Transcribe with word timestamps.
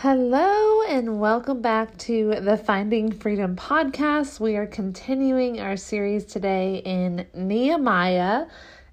Hello, 0.00 0.82
and 0.82 1.18
welcome 1.18 1.62
back 1.62 1.96
to 1.96 2.34
the 2.42 2.58
Finding 2.58 3.10
Freedom 3.10 3.56
podcast. 3.56 4.38
We 4.38 4.56
are 4.56 4.66
continuing 4.66 5.58
our 5.58 5.78
series 5.78 6.26
today 6.26 6.82
in 6.84 7.26
Nehemiah, 7.32 8.44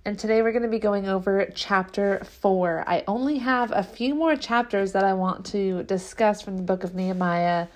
and 0.05 0.17
today 0.17 0.41
we're 0.41 0.53
going 0.53 0.63
to 0.63 0.69
be 0.69 0.79
going 0.79 1.09
over 1.09 1.45
chapter 1.53 2.23
four. 2.23 2.85
I 2.87 3.03
only 3.05 3.39
have 3.39 3.73
a 3.73 3.83
few 3.83 4.15
more 4.15 4.37
chapters 4.37 4.93
that 4.93 5.03
I 5.03 5.13
want 5.13 5.45
to 5.47 5.83
discuss 5.83 6.41
from 6.41 6.55
the 6.55 6.63
book 6.63 6.85
of 6.85 6.95
Nehemiah. 6.95 7.67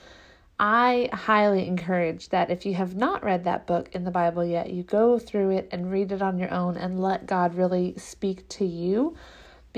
I 0.58 1.10
highly 1.12 1.68
encourage 1.68 2.30
that 2.30 2.50
if 2.50 2.66
you 2.66 2.76
have 2.76 2.96
not 2.96 3.26
read 3.26 3.44
that 3.44 3.68
book 3.68 3.90
in 3.92 4.06
the 4.06 4.10
Bible 4.10 4.46
yet, 4.46 4.70
you 4.70 4.84
go 4.84 5.20
through 5.20 5.50
it 5.50 5.68
and 5.74 5.92
read 5.92 6.14
it 6.14 6.22
on 6.22 6.40
your 6.40 6.54
own 6.54 6.78
and 6.78 7.02
let 7.02 7.28
God 7.28 7.56
really 7.56 7.94
speak 7.98 8.48
to 8.48 8.66
you 8.66 9.18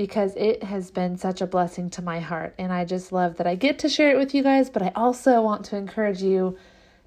because 0.00 0.34
it 0.34 0.62
has 0.62 0.90
been 0.90 1.18
such 1.18 1.42
a 1.42 1.46
blessing 1.46 1.90
to 1.90 2.00
my 2.00 2.20
heart. 2.20 2.54
And 2.56 2.72
I 2.72 2.86
just 2.86 3.12
love 3.12 3.36
that 3.36 3.46
I 3.46 3.54
get 3.54 3.80
to 3.80 3.88
share 3.90 4.10
it 4.10 4.16
with 4.16 4.34
you 4.34 4.42
guys, 4.42 4.70
but 4.70 4.80
I 4.80 4.92
also 4.96 5.42
want 5.42 5.66
to 5.66 5.76
encourage 5.76 6.22
you 6.22 6.56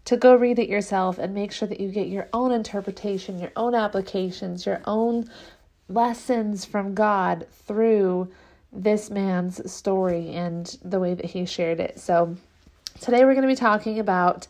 to 0.06 0.16
go 0.16 0.36
read 0.36 0.60
it 0.60 0.70
yourself 0.70 1.18
and 1.18 1.34
make 1.34 1.52
sure 1.52 1.68
that 1.68 1.80
you 1.80 1.90
get 1.90 2.08
your 2.08 2.30
own 2.34 2.52
interpretation, 2.52 3.40
your 3.40 3.52
own 3.56 3.74
applications, 3.74 4.68
your 4.68 4.80
own 4.86 5.28
lessons 5.90 6.66
from 6.66 6.94
God 6.94 7.48
through 7.66 8.32
this 8.72 9.10
man's 9.10 9.72
story 9.72 10.30
and 10.30 10.78
the 10.86 11.00
way 11.00 11.16
that 11.16 11.26
he 11.26 11.48
shared 11.48 11.80
it. 11.80 12.00
So, 12.00 12.38
today 13.02 13.26
we're 13.26 13.34
going 13.34 13.42
to 13.42 13.48
be 13.48 13.56
talking 13.56 13.98
about 13.98 14.46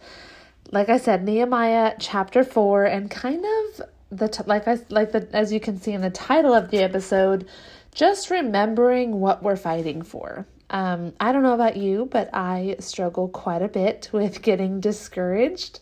like 0.70 0.90
I 0.90 0.98
said 0.98 1.24
Nehemiah 1.24 1.94
chapter 1.98 2.44
4 2.44 2.84
and 2.84 3.10
kind 3.10 3.46
of 3.46 3.88
the 4.10 4.44
like 4.48 4.68
I 4.68 4.80
like 4.90 5.14
the 5.14 5.30
as 5.32 5.54
you 5.54 5.62
can 5.62 5.80
see 5.80 5.94
in 5.94 6.02
the 6.02 6.10
title 6.10 6.54
of 6.54 6.72
the 6.72 6.80
episode 6.80 7.48
just 7.94 8.30
remembering 8.30 9.20
what 9.20 9.44
we're 9.44 9.56
fighting 9.56 10.02
for. 10.02 10.46
Um, 10.70 11.14
I 11.20 11.32
don't 11.32 11.44
know 11.44 11.54
about 11.54 11.78
you, 11.78 12.08
but 12.12 12.30
I 12.34 12.78
struggle 12.80 13.28
quite 13.28 13.62
a 13.62 13.68
bit 13.68 14.10
with 14.14 14.42
getting 14.42 14.80
discouraged. 14.80 15.80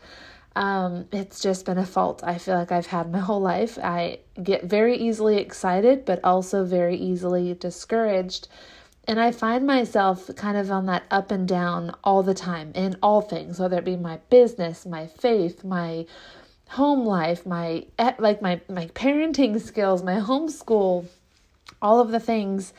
Um, 0.54 1.08
it's 1.14 1.40
just 1.40 1.66
been 1.66 1.78
a 1.78 1.86
fault 1.86 2.24
I 2.26 2.38
feel 2.38 2.56
like 2.56 2.74
I've 2.74 2.88
had 2.88 3.12
my 3.12 3.20
whole 3.28 3.40
life. 3.40 3.80
I 3.82 4.20
get 4.42 4.66
very 4.66 4.98
easily 4.98 5.38
excited, 5.38 6.06
but 6.06 6.20
also 6.24 6.66
very 6.66 6.98
easily 6.98 7.54
discouraged. 7.54 8.50
And 9.08 9.20
I 9.20 9.32
find 9.32 9.66
myself 9.66 10.30
kind 10.36 10.58
of 10.58 10.70
on 10.70 10.86
that 10.86 11.04
up 11.10 11.32
and 11.32 11.48
down 11.48 11.96
all 12.04 12.22
the 12.22 12.34
time 12.34 12.72
in 12.76 12.98
all 13.02 13.22
things, 13.22 13.60
whether 13.60 13.78
it 13.78 13.86
be 13.86 13.96
my 13.96 14.18
business, 14.30 14.86
my 14.86 15.08
faith, 15.08 15.64
my 15.64 16.06
home 16.70 17.06
life, 17.06 17.46
my 17.46 17.86
like 18.20 18.42
my 18.42 18.62
my 18.70 18.88
parenting 18.88 19.60
skills, 19.68 20.04
my 20.04 20.16
homeschool, 20.16 21.08
all 21.82 22.00
of 22.00 22.12
the 22.12 22.20
things, 22.20 22.74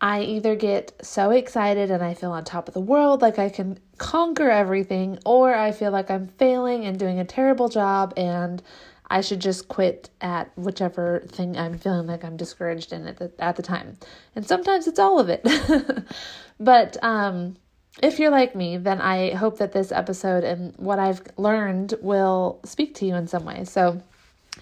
I 0.00 0.22
either 0.22 0.54
get 0.56 0.92
so 1.02 1.30
excited 1.30 1.90
and 1.90 2.02
I 2.02 2.14
feel 2.14 2.32
on 2.32 2.44
top 2.44 2.68
of 2.68 2.74
the 2.74 2.80
world, 2.80 3.22
like 3.22 3.38
I 3.38 3.48
can 3.48 3.78
conquer 3.98 4.50
everything, 4.50 5.18
or 5.24 5.54
I 5.54 5.72
feel 5.72 5.90
like 5.90 6.10
I'm 6.10 6.28
failing 6.28 6.84
and 6.84 6.98
doing 6.98 7.18
a 7.18 7.24
terrible 7.24 7.68
job 7.68 8.12
and 8.16 8.62
I 9.08 9.20
should 9.20 9.40
just 9.40 9.68
quit 9.68 10.10
at 10.20 10.50
whichever 10.58 11.20
thing 11.28 11.56
I'm 11.56 11.78
feeling 11.78 12.06
like 12.06 12.24
I'm 12.24 12.36
discouraged 12.36 12.92
in 12.92 13.06
at 13.06 13.18
the, 13.18 13.32
at 13.38 13.56
the 13.56 13.62
time. 13.62 13.96
And 14.34 14.46
sometimes 14.46 14.86
it's 14.86 14.98
all 14.98 15.18
of 15.18 15.28
it. 15.28 15.46
but 16.60 17.02
um, 17.02 17.56
if 18.02 18.18
you're 18.18 18.30
like 18.30 18.54
me, 18.54 18.76
then 18.76 19.00
I 19.00 19.30
hope 19.34 19.58
that 19.58 19.72
this 19.72 19.92
episode 19.92 20.44
and 20.44 20.74
what 20.76 20.98
I've 20.98 21.22
learned 21.36 21.94
will 22.02 22.60
speak 22.64 22.96
to 22.96 23.06
you 23.06 23.14
in 23.14 23.28
some 23.28 23.44
way. 23.44 23.64
So, 23.64 24.02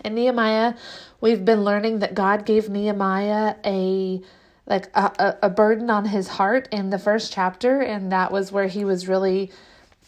in 0.05 0.15
Nehemiah, 0.15 0.75
we've 1.21 1.45
been 1.45 1.65
learning 1.65 2.01
that 2.01 2.15
God 2.15 2.45
gave 2.45 2.69
Nehemiah 2.69 3.57
a 3.65 4.23
like 4.67 4.89
a, 4.95 5.37
a 5.43 5.51
burden 5.51 5.91
on 5.91 6.07
his 6.07 6.27
heart 6.27 6.69
in 6.73 6.89
the 6.89 6.99
first 6.99 7.33
chapter, 7.33 7.83
and 7.83 8.13
that 8.13 8.33
was 8.33 8.51
where 8.51 8.67
he 8.67 8.85
was 8.85 9.07
really 9.07 9.51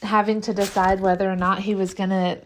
having 0.02 0.40
to 0.42 0.54
decide 0.54 1.00
whether 1.00 1.30
or 1.30 1.36
not 1.36 1.58
he 1.58 1.74
was 1.74 1.92
going 1.92 2.10
to 2.10 2.38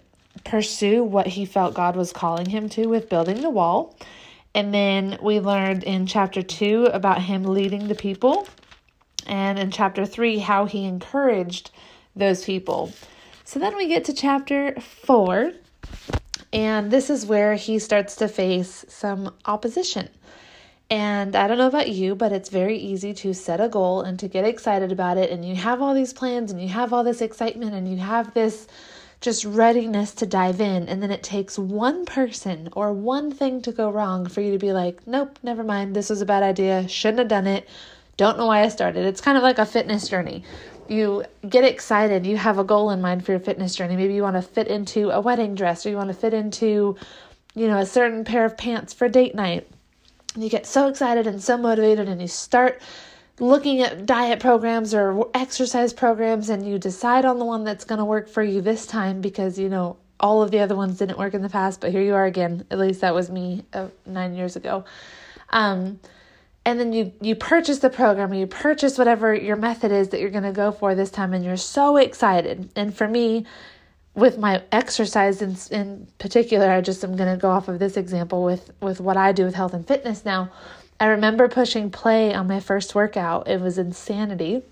pursue 0.45 1.05
what 1.05 1.27
he 1.27 1.45
felt 1.45 1.75
God 1.75 1.95
was 1.97 2.13
calling 2.13 2.47
him 2.47 2.69
to 2.71 2.87
with 2.87 3.09
building 3.09 3.43
the 3.43 3.51
wall. 3.51 3.97
And 4.55 4.75
then 4.75 5.19
we 5.23 5.39
learned 5.39 5.85
in 5.85 6.07
chapter 6.07 6.43
2 6.43 6.87
about 6.87 7.23
him 7.23 7.45
leading 7.45 7.87
the 7.87 7.95
people, 7.95 8.49
and 9.27 9.59
in 9.59 9.71
chapter 9.71 10.05
3 10.05 10.39
how 10.39 10.65
he 10.65 10.85
encouraged 10.85 11.71
those 12.17 12.45
people. 12.45 12.93
So 13.45 13.61
then 13.61 13.77
we 13.77 13.87
get 13.87 14.05
to 14.07 14.13
chapter 14.13 14.75
4, 14.81 15.53
and 16.53 16.91
this 16.91 17.11
is 17.11 17.27
where 17.27 17.55
he 17.55 17.79
starts 17.79 18.17
to 18.17 18.29
face 18.29 18.85
some 18.89 19.35
opposition. 19.45 20.09
And 20.91 21.37
I 21.37 21.47
don't 21.47 21.59
know 21.59 21.69
about 21.69 21.91
you, 21.91 22.17
but 22.17 22.33
it's 22.33 22.49
very 22.49 22.77
easy 22.77 23.15
to 23.15 23.33
set 23.33 23.61
a 23.61 23.69
goal 23.69 24.01
and 24.01 24.19
to 24.19 24.27
get 24.27 24.45
excited 24.45 24.91
about 24.91 25.19
it. 25.19 25.31
And 25.31 25.45
you 25.45 25.55
have 25.55 25.81
all 25.81 25.95
these 25.95 26.13
plans 26.13 26.51
and 26.51 26.61
you 26.61 26.69
have 26.69 26.93
all 26.93 27.05
this 27.05 27.21
excitement 27.21 27.75
and 27.75 27.89
you 27.89 27.99
have 27.99 28.35
this 28.35 28.67
just 29.21 29.45
readiness 29.45 30.15
to 30.15 30.27
dive 30.27 30.61
in. 30.61 30.89
And 30.89 31.01
then 31.01 31.13
it 31.13 31.23
takes 31.23 31.57
one 31.57 32.07
person 32.07 32.71
or 32.73 32.93
one 32.93 33.31
thing 33.31 33.63
to 33.63 33.71
go 33.71 33.89
wrong 33.89 34.27
for 34.27 34.41
you 34.41 34.51
to 34.51 34.59
be 34.59 34.73
like, 34.73 35.07
nope, 35.07 35.39
never 35.45 35.63
mind. 35.63 35.95
This 35.95 36.11
was 36.11 36.23
a 36.23 36.27
bad 36.27 36.43
idea. 36.43 36.89
Shouldn't 36.89 37.21
have 37.21 37.29
done 37.29 37.47
it. 37.47 37.69
Don't 38.17 38.37
know 38.37 38.47
why 38.47 38.63
I 38.63 38.69
started. 38.69 39.07
It's 39.07 39.21
kind 39.21 39.37
of 39.37 39.45
like 39.45 39.59
a 39.59 39.67
fitness 39.67 40.09
journey 40.09 40.43
you 40.91 41.25
get 41.49 41.63
excited, 41.63 42.27
you 42.27 42.37
have 42.37 42.59
a 42.59 42.65
goal 42.65 42.91
in 42.91 43.01
mind 43.01 43.25
for 43.25 43.31
your 43.31 43.41
fitness 43.41 43.77
journey. 43.77 43.97
Maybe 43.97 44.15
you 44.15 44.23
want 44.23 44.37
to 44.37 44.43
fit 44.43 44.67
into 44.67 45.11
a 45.11 45.21
wedding 45.21 45.55
dress 45.55 45.87
or 45.87 45.91
you 45.91 45.97
want 45.97 46.09
to 46.09 46.15
fit 46.15 46.35
into, 46.35 46.97
you 47.55 47.69
know, 47.69 47.79
a 47.79 47.87
certain 47.87 48.25
pair 48.25 48.45
of 48.45 48.59
pants 48.59 48.93
for 48.93 49.09
date 49.09 49.35
night. 49.35 49.71
And 50.35 50.43
you 50.43 50.51
get 50.51 50.67
so 50.67 50.89
excited 50.89 51.29
and 51.29 51.43
so 51.43 51.57
motivated 51.57 52.09
and 52.09 52.21
you 52.21 52.27
start 52.27 52.83
looking 53.39 53.81
at 53.83 54.05
diet 54.05 54.41
programs 54.41 54.93
or 54.93 55.31
exercise 55.33 55.93
programs 55.93 56.49
and 56.51 56.69
you 56.69 56.77
decide 56.79 57.25
on 57.25 57.39
the 57.39 57.45
one 57.45 57.63
that's 57.63 57.85
going 57.85 58.01
to 58.01 58.05
work 58.05 58.29
for 58.29 58.43
you 58.43 58.61
this 58.61 58.85
time 58.85 59.21
because 59.21 59.59
you 59.59 59.69
know 59.69 59.97
all 60.19 60.43
of 60.43 60.51
the 60.51 60.59
other 60.59 60.77
ones 60.77 60.99
didn't 60.99 61.19
work 61.19 61.35
in 61.35 61.41
the 61.41 61.49
past, 61.49 61.81
but 61.81 61.93
here 61.93 62.03
you 62.03 62.15
are 62.15 62.27
again. 62.27 62.67
At 62.71 62.79
least 62.79 63.01
that 63.01 63.15
was 63.15 63.31
me 63.31 63.65
uh, 63.73 63.89
9 64.07 64.35
years 64.35 64.57
ago. 64.57 64.85
Um 65.51 66.01
and 66.65 66.79
then 66.79 66.93
you 66.93 67.13
you 67.21 67.35
purchase 67.35 67.79
the 67.79 67.91
program 67.91 68.33
or 68.33 68.35
you 68.35 68.47
purchase 68.47 68.99
whatever 68.99 69.35
your 69.35 69.57
method 69.57 69.93
is 69.93 70.09
that 70.11 70.21
you're 70.21 70.31
going 70.31 70.45
to 70.45 70.53
go 70.53 70.73
for 70.73 70.95
this 70.95 71.11
time 71.11 71.33
and 71.33 71.45
you're 71.45 71.57
so 71.57 71.97
excited. 71.97 72.71
And 72.77 72.95
for 72.95 73.09
me 73.09 73.47
with 74.15 74.39
my 74.39 74.63
exercise 74.73 75.41
in, 75.41 75.57
in 75.71 76.07
particular 76.19 76.69
i 76.69 76.81
just 76.81 77.05
am 77.05 77.17
going 77.17 77.33
to 77.33 77.41
go 77.41 77.49
off 77.49 77.69
of 77.69 77.79
this 77.79 77.97
example 77.97 78.43
with 78.43 78.73
with 78.81 79.01
what 79.01 79.17
i 79.17 79.31
do 79.31 79.45
with 79.45 79.55
health 79.55 79.73
and 79.73 79.87
fitness 79.87 80.25
now. 80.25 80.51
I 80.99 81.07
remember 81.07 81.49
pushing 81.49 81.91
play 81.91 82.35
on 82.35 82.47
my 82.47 82.61
first 82.61 82.95
workout. 82.95 83.49
It 83.49 83.61
was 83.61 83.79
insanity 83.79 84.63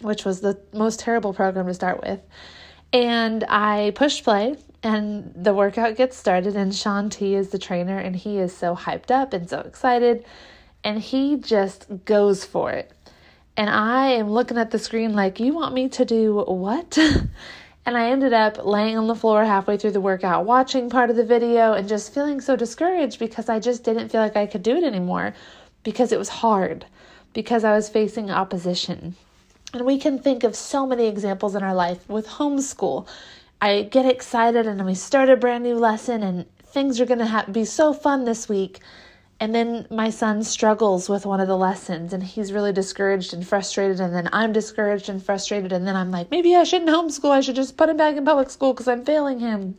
which 0.00 0.24
was 0.24 0.40
the 0.40 0.56
most 0.72 1.00
terrible 1.00 1.34
program 1.34 1.66
to 1.66 1.74
start 1.74 2.00
with. 2.00 2.20
And 2.92 3.44
i 3.48 3.92
pushed 3.94 4.24
play 4.24 4.56
and 4.82 5.32
the 5.34 5.52
workout 5.52 5.96
gets 5.96 6.16
started 6.16 6.54
and 6.56 6.74
Shaun 6.74 7.10
T 7.10 7.34
is 7.34 7.50
the 7.50 7.58
trainer 7.58 7.98
and 7.98 8.14
he 8.14 8.38
is 8.38 8.56
so 8.56 8.74
hyped 8.76 9.10
up 9.10 9.32
and 9.32 9.50
so 9.50 9.58
excited 9.58 10.24
and 10.84 11.00
he 11.00 11.36
just 11.36 11.86
goes 12.04 12.44
for 12.44 12.70
it. 12.70 12.92
And 13.56 13.68
I 13.68 14.08
am 14.08 14.30
looking 14.30 14.58
at 14.58 14.70
the 14.70 14.78
screen 14.78 15.14
like, 15.14 15.40
You 15.40 15.52
want 15.52 15.74
me 15.74 15.88
to 15.90 16.04
do 16.04 16.42
what? 16.46 16.96
and 17.86 17.96
I 17.96 18.10
ended 18.10 18.32
up 18.32 18.64
laying 18.64 18.96
on 18.96 19.06
the 19.06 19.14
floor 19.14 19.44
halfway 19.44 19.76
through 19.76 19.92
the 19.92 20.00
workout, 20.00 20.46
watching 20.46 20.90
part 20.90 21.10
of 21.10 21.16
the 21.16 21.24
video, 21.24 21.72
and 21.72 21.88
just 21.88 22.14
feeling 22.14 22.40
so 22.40 22.56
discouraged 22.56 23.18
because 23.18 23.48
I 23.48 23.58
just 23.58 23.84
didn't 23.84 24.10
feel 24.10 24.20
like 24.20 24.36
I 24.36 24.46
could 24.46 24.62
do 24.62 24.76
it 24.76 24.84
anymore 24.84 25.34
because 25.82 26.12
it 26.12 26.18
was 26.18 26.28
hard, 26.28 26.86
because 27.32 27.64
I 27.64 27.72
was 27.72 27.88
facing 27.88 28.30
opposition. 28.30 29.16
And 29.72 29.84
we 29.84 29.98
can 29.98 30.18
think 30.18 30.44
of 30.44 30.56
so 30.56 30.86
many 30.86 31.06
examples 31.06 31.54
in 31.54 31.62
our 31.62 31.74
life 31.74 32.08
with 32.08 32.26
homeschool 32.26 33.06
I 33.60 33.82
get 33.82 34.06
excited 34.06 34.68
and 34.68 34.84
we 34.86 34.94
start 34.94 35.28
a 35.28 35.36
brand 35.36 35.64
new 35.64 35.74
lesson 35.74 36.22
and 36.22 36.46
things 36.62 37.00
are 37.00 37.06
going 37.06 37.18
to 37.18 37.26
ha- 37.26 37.46
be 37.50 37.64
so 37.64 37.92
fun 37.92 38.24
this 38.24 38.48
week. 38.48 38.78
And 39.40 39.54
then 39.54 39.86
my 39.88 40.10
son 40.10 40.42
struggles 40.42 41.08
with 41.08 41.24
one 41.24 41.40
of 41.40 41.46
the 41.46 41.56
lessons 41.56 42.12
and 42.12 42.22
he's 42.22 42.52
really 42.52 42.72
discouraged 42.72 43.32
and 43.32 43.46
frustrated. 43.46 44.00
And 44.00 44.12
then 44.12 44.28
I'm 44.32 44.52
discouraged 44.52 45.08
and 45.08 45.22
frustrated. 45.22 45.72
And 45.72 45.86
then 45.86 45.94
I'm 45.94 46.10
like, 46.10 46.30
maybe 46.30 46.56
I 46.56 46.64
shouldn't 46.64 46.90
homeschool. 46.90 47.30
I 47.30 47.40
should 47.40 47.54
just 47.54 47.76
put 47.76 47.88
him 47.88 47.96
back 47.96 48.16
in 48.16 48.24
public 48.24 48.50
school 48.50 48.72
because 48.72 48.88
I'm 48.88 49.04
failing 49.04 49.38
him. 49.38 49.76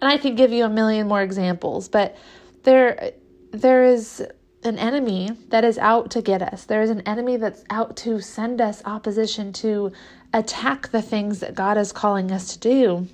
And 0.00 0.10
I 0.10 0.18
could 0.18 0.36
give 0.36 0.50
you 0.50 0.64
a 0.64 0.68
million 0.68 1.06
more 1.06 1.22
examples, 1.22 1.88
but 1.88 2.16
there, 2.64 3.12
there 3.52 3.84
is 3.84 4.26
an 4.64 4.76
enemy 4.78 5.30
that 5.48 5.64
is 5.64 5.78
out 5.78 6.10
to 6.12 6.22
get 6.22 6.42
us. 6.42 6.64
There 6.64 6.82
is 6.82 6.90
an 6.90 7.02
enemy 7.02 7.36
that's 7.36 7.64
out 7.70 7.96
to 7.98 8.20
send 8.20 8.60
us 8.60 8.82
opposition 8.84 9.52
to 9.54 9.92
attack 10.34 10.88
the 10.88 11.02
things 11.02 11.38
that 11.38 11.54
God 11.54 11.78
is 11.78 11.92
calling 11.92 12.32
us 12.32 12.52
to 12.54 12.58
do. 12.58 13.08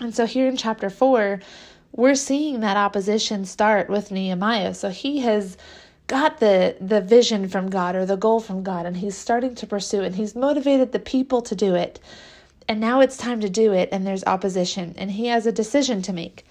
And 0.00 0.14
so 0.14 0.26
here 0.26 0.48
in 0.48 0.56
chapter 0.56 0.90
4, 0.90 1.40
we're 1.92 2.14
seeing 2.14 2.60
that 2.60 2.76
opposition 2.76 3.44
start 3.44 3.88
with 3.88 4.10
Nehemiah. 4.10 4.74
So 4.74 4.88
he 4.88 5.20
has 5.20 5.56
got 6.06 6.40
the 6.40 6.76
the 6.80 7.00
vision 7.00 7.48
from 7.48 7.70
God 7.70 7.94
or 7.94 8.04
the 8.04 8.16
goal 8.16 8.40
from 8.40 8.62
God 8.62 8.86
and 8.86 8.96
he's 8.96 9.16
starting 9.16 9.54
to 9.54 9.66
pursue 9.66 10.02
it 10.02 10.06
and 10.06 10.16
he's 10.16 10.34
motivated 10.34 10.92
the 10.92 10.98
people 10.98 11.42
to 11.42 11.54
do 11.54 11.74
it. 11.74 12.00
And 12.68 12.80
now 12.80 13.00
it's 13.00 13.16
time 13.16 13.40
to 13.40 13.48
do 13.48 13.72
it 13.72 13.88
and 13.92 14.06
there's 14.06 14.24
opposition 14.24 14.94
and 14.96 15.10
he 15.10 15.26
has 15.26 15.46
a 15.46 15.52
decision 15.52 16.02
to 16.02 16.12
make. 16.12 16.44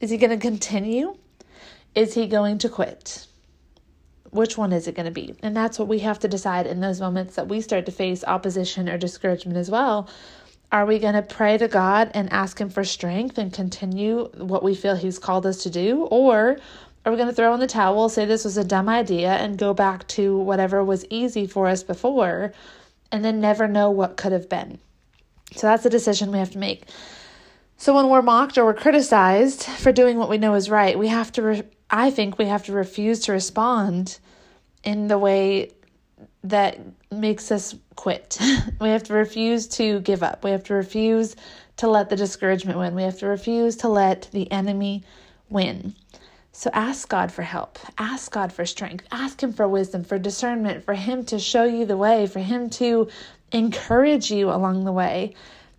Is 0.00 0.10
he 0.10 0.18
going 0.18 0.30
to 0.30 0.36
continue? 0.36 1.16
Is 1.94 2.14
he 2.14 2.26
going 2.26 2.58
to 2.58 2.68
quit? 2.68 3.26
Which 4.30 4.56
one 4.56 4.72
is 4.72 4.88
it 4.88 4.94
going 4.94 5.06
to 5.06 5.12
be? 5.12 5.34
And 5.42 5.54
that's 5.56 5.78
what 5.78 5.88
we 5.88 5.98
have 6.00 6.18
to 6.20 6.28
decide 6.28 6.66
in 6.66 6.80
those 6.80 7.00
moments 7.00 7.36
that 7.36 7.48
we 7.48 7.60
start 7.60 7.86
to 7.86 7.92
face 7.92 8.24
opposition 8.24 8.88
or 8.88 8.96
discouragement 8.96 9.58
as 9.58 9.70
well. 9.70 10.08
Are 10.72 10.86
we 10.86 10.98
going 10.98 11.12
to 11.12 11.22
pray 11.22 11.58
to 11.58 11.68
God 11.68 12.10
and 12.14 12.32
ask 12.32 12.58
Him 12.58 12.70
for 12.70 12.82
strength 12.82 13.36
and 13.36 13.52
continue 13.52 14.30
what 14.38 14.62
we 14.62 14.74
feel 14.74 14.96
He's 14.96 15.18
called 15.18 15.44
us 15.44 15.62
to 15.64 15.70
do? 15.70 16.04
Or 16.04 16.56
are 17.04 17.12
we 17.12 17.18
going 17.18 17.28
to 17.28 17.34
throw 17.34 17.52
in 17.52 17.60
the 17.60 17.66
towel, 17.66 18.08
say 18.08 18.24
this 18.24 18.44
was 18.44 18.56
a 18.56 18.64
dumb 18.64 18.88
idea, 18.88 19.32
and 19.32 19.58
go 19.58 19.74
back 19.74 20.08
to 20.08 20.38
whatever 20.38 20.82
was 20.82 21.04
easy 21.10 21.46
for 21.46 21.68
us 21.68 21.82
before 21.82 22.54
and 23.10 23.22
then 23.22 23.38
never 23.38 23.68
know 23.68 23.90
what 23.90 24.16
could 24.16 24.32
have 24.32 24.48
been? 24.48 24.78
So 25.54 25.66
that's 25.66 25.84
a 25.84 25.90
decision 25.90 26.32
we 26.32 26.38
have 26.38 26.52
to 26.52 26.58
make. 26.58 26.84
So 27.76 27.94
when 27.94 28.08
we're 28.08 28.22
mocked 28.22 28.56
or 28.56 28.64
we're 28.64 28.72
criticized 28.72 29.64
for 29.64 29.92
doing 29.92 30.16
what 30.16 30.30
we 30.30 30.38
know 30.38 30.54
is 30.54 30.70
right, 30.70 30.98
we 30.98 31.08
have 31.08 31.32
to, 31.32 31.42
re- 31.42 31.62
I 31.90 32.10
think 32.10 32.38
we 32.38 32.46
have 32.46 32.64
to 32.64 32.72
refuse 32.72 33.20
to 33.20 33.32
respond 33.32 34.18
in 34.84 35.08
the 35.08 35.18
way 35.18 35.72
that 36.44 36.78
makes 37.10 37.52
us 37.52 37.74
quit. 37.96 38.38
we 38.80 38.88
have 38.88 39.04
to 39.04 39.14
refuse 39.14 39.68
to 39.68 40.00
give 40.00 40.22
up. 40.22 40.44
We 40.44 40.50
have 40.50 40.64
to 40.64 40.74
refuse 40.74 41.36
to 41.76 41.88
let 41.88 42.08
the 42.08 42.16
discouragement 42.16 42.78
win. 42.78 42.94
We 42.94 43.02
have 43.02 43.18
to 43.18 43.26
refuse 43.26 43.76
to 43.78 43.88
let 43.88 44.28
the 44.32 44.50
enemy 44.50 45.04
win. 45.48 45.94
So 46.52 46.70
ask 46.72 47.08
God 47.08 47.32
for 47.32 47.42
help. 47.42 47.78
Ask 47.96 48.32
God 48.32 48.52
for 48.52 48.66
strength. 48.66 49.06
Ask 49.10 49.42
Him 49.42 49.52
for 49.52 49.66
wisdom, 49.66 50.04
for 50.04 50.18
discernment, 50.18 50.84
for 50.84 50.94
Him 50.94 51.24
to 51.26 51.38
show 51.38 51.64
you 51.64 51.86
the 51.86 51.96
way, 51.96 52.26
for 52.26 52.40
Him 52.40 52.68
to 52.70 53.08
encourage 53.52 54.30
you 54.30 54.50
along 54.50 54.84
the 54.84 54.92
way. 54.92 55.34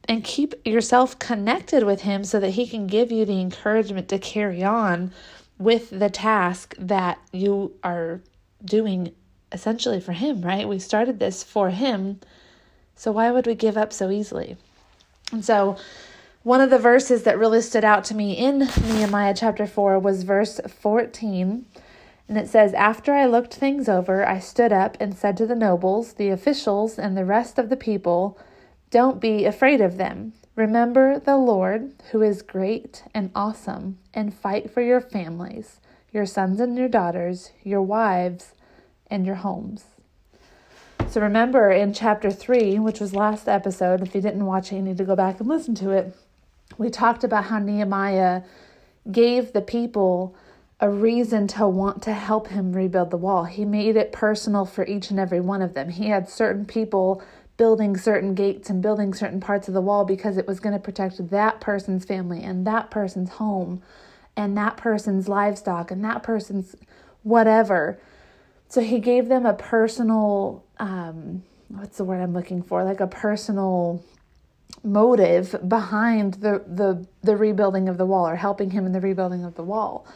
And 0.05 0.23
keep 0.23 0.53
yourself 0.65 1.19
connected 1.19 1.83
with 1.83 2.01
Him 2.01 2.23
so 2.23 2.39
that 2.39 2.51
He 2.51 2.67
can 2.67 2.87
give 2.87 3.11
you 3.11 3.23
the 3.23 3.39
encouragement 3.39 4.09
to 4.09 4.19
carry 4.19 4.63
on 4.63 5.11
with 5.59 5.91
the 5.91 6.09
task 6.09 6.75
that 6.79 7.19
you 7.31 7.73
are 7.83 8.21
doing 8.65 9.13
essentially 9.53 9.99
for 9.99 10.13
Him, 10.13 10.41
right? 10.41 10.67
We 10.67 10.79
started 10.79 11.19
this 11.19 11.43
for 11.43 11.69
Him. 11.69 12.19
So 12.95 13.11
why 13.11 13.31
would 13.31 13.47
we 13.47 13.55
give 13.55 13.77
up 13.77 13.93
so 13.93 14.09
easily? 14.09 14.57
And 15.31 15.45
so, 15.45 15.77
one 16.43 16.59
of 16.59 16.69
the 16.69 16.77
verses 16.77 17.23
that 17.23 17.39
really 17.39 17.61
stood 17.61 17.85
out 17.85 18.03
to 18.05 18.15
me 18.15 18.33
in 18.33 18.59
Nehemiah 18.59 19.33
chapter 19.33 19.65
4 19.65 19.97
was 19.97 20.23
verse 20.23 20.59
14. 20.67 21.65
And 22.27 22.37
it 22.37 22.49
says, 22.49 22.73
After 22.73 23.13
I 23.13 23.25
looked 23.25 23.53
things 23.53 23.87
over, 23.87 24.27
I 24.27 24.39
stood 24.39 24.73
up 24.73 24.97
and 24.99 25.17
said 25.17 25.37
to 25.37 25.45
the 25.45 25.55
nobles, 25.55 26.13
the 26.13 26.29
officials, 26.29 26.99
and 26.99 27.15
the 27.15 27.23
rest 27.25 27.57
of 27.57 27.69
the 27.69 27.77
people, 27.77 28.37
Don't 28.91 29.21
be 29.21 29.45
afraid 29.45 29.79
of 29.79 29.97
them. 29.97 30.33
Remember 30.55 31.17
the 31.17 31.37
Lord, 31.37 31.93
who 32.11 32.21
is 32.21 32.41
great 32.41 33.03
and 33.13 33.31
awesome, 33.33 33.97
and 34.13 34.33
fight 34.33 34.69
for 34.69 34.81
your 34.81 35.01
families, 35.01 35.79
your 36.11 36.25
sons 36.25 36.59
and 36.59 36.77
your 36.77 36.89
daughters, 36.89 37.51
your 37.63 37.81
wives, 37.81 38.53
and 39.13 39.25
your 39.25 39.35
homes. 39.35 39.85
So 41.09 41.21
remember 41.21 41.69
in 41.69 41.93
chapter 41.93 42.31
3, 42.31 42.79
which 42.79 42.99
was 42.99 43.13
last 43.13 43.47
episode, 43.47 44.01
if 44.01 44.15
you 44.15 44.21
didn't 44.21 44.45
watch 44.45 44.71
it, 44.71 44.77
you 44.77 44.81
need 44.81 44.97
to 44.97 45.03
go 45.03 45.15
back 45.15 45.39
and 45.39 45.47
listen 45.47 45.75
to 45.75 45.91
it. 45.91 46.15
We 46.77 46.89
talked 46.89 47.23
about 47.23 47.45
how 47.45 47.59
Nehemiah 47.59 48.41
gave 49.11 49.53
the 49.53 49.61
people 49.61 50.35
a 50.79 50.89
reason 50.89 51.47
to 51.47 51.67
want 51.67 52.01
to 52.03 52.13
help 52.13 52.47
him 52.47 52.73
rebuild 52.73 53.11
the 53.11 53.17
wall. 53.17 53.43
He 53.43 53.63
made 53.63 53.95
it 53.95 54.11
personal 54.11 54.65
for 54.65 54.85
each 54.85 55.11
and 55.11 55.19
every 55.19 55.39
one 55.39 55.61
of 55.61 55.75
them. 55.75 55.89
He 55.89 56.07
had 56.07 56.27
certain 56.27 56.65
people 56.65 57.23
building 57.57 57.95
certain 57.95 58.33
gates 58.33 58.71
and 58.71 58.81
building 58.81 59.13
certain 59.13 59.39
parts 59.39 59.67
of 59.67 59.75
the 59.75 59.81
wall 59.81 60.05
because 60.05 60.37
it 60.37 60.47
was 60.47 60.59
going 60.59 60.73
to 60.73 60.79
protect 60.79 61.29
that 61.29 61.61
person's 61.61 62.03
family 62.03 62.41
and 62.41 62.65
that 62.65 62.89
person's 62.89 63.29
home 63.29 63.83
and 64.35 64.57
that 64.57 64.77
person's 64.77 65.29
livestock 65.29 65.91
and 65.91 66.03
that 66.03 66.23
person's 66.23 66.75
whatever. 67.21 67.99
So 68.73 68.81
he 68.81 68.97
gave 68.97 69.29
them 69.29 69.45
a 69.45 69.53
personal, 69.53 70.63
um, 70.79 71.43
what's 71.67 71.99
the 71.99 72.03
word 72.03 72.23
I'm 72.23 72.33
looking 72.33 72.63
for? 72.63 72.83
Like 72.83 73.01
a 73.01 73.05
personal 73.05 74.03
motive 74.83 75.55
behind 75.69 76.33
the, 76.33 76.63
the, 76.65 77.05
the 77.21 77.37
rebuilding 77.37 77.87
of 77.87 77.99
the 77.99 78.05
wall 78.07 78.27
or 78.27 78.35
helping 78.35 78.71
him 78.71 78.87
in 78.87 78.91
the 78.91 78.99
rebuilding 78.99 79.45
of 79.45 79.53
the 79.53 79.61
wall. 79.61 80.07